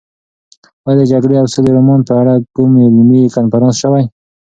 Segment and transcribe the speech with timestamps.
[0.85, 4.05] ایا د جګړې او سولې رومان په اړه کوم علمي کنفرانس شوی؟